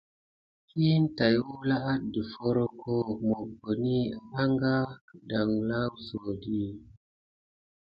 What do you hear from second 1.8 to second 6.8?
adef horko mokoni aka gudanla wusodi.